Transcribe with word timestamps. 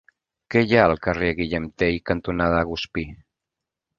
Què 0.53 0.61
hi 0.67 0.71
ha 0.77 0.85
al 0.85 0.93
carrer 1.07 1.29
Guillem 1.41 1.67
Tell 1.83 1.99
cantonada 2.11 2.63
Guspí? 2.73 3.07